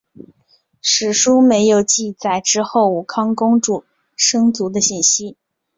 [0.81, 3.83] 史书没有记载之后武康公主
[4.15, 5.37] 生卒的信息。